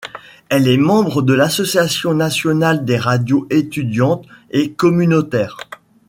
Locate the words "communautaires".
4.71-5.57